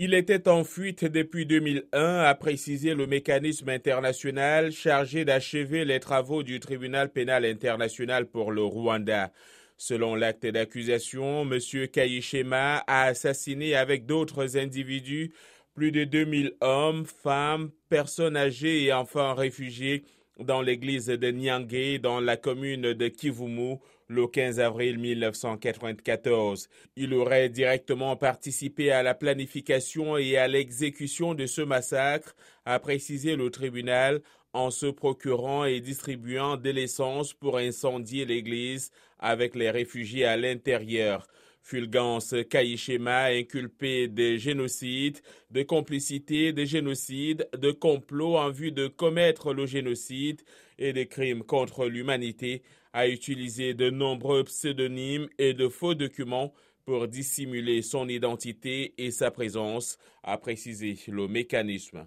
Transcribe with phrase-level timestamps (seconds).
[0.00, 6.44] Il était en fuite depuis 2001, a précisé le mécanisme international chargé d'achever les travaux
[6.44, 9.32] du tribunal pénal international pour le Rwanda.
[9.76, 11.88] Selon l'acte d'accusation, M.
[11.88, 15.32] Kayishema a assassiné avec d'autres individus
[15.74, 20.04] plus de 2000 hommes, femmes, personnes âgées et enfants réfugiés
[20.38, 23.78] dans l'église de Nyangé dans la commune de Kivumu
[24.08, 26.68] le 15 avril 1994.
[26.96, 33.36] Il aurait directement participé à la planification et à l'exécution de ce massacre, a précisé
[33.36, 34.20] le tribunal
[34.52, 41.26] en se procurant et distribuant de l'essence pour incendier l'église avec les réfugiés à l'intérieur.
[41.68, 49.52] Fulgence Kaishema inculpé de génocide, de complicité de génocide, de complot en vue de commettre
[49.52, 50.40] le génocide
[50.78, 52.62] et des crimes contre l'humanité,
[52.94, 56.54] a utilisé de nombreux pseudonymes et de faux documents
[56.86, 62.06] pour dissimuler son identité et sa présence, a précisé le mécanisme.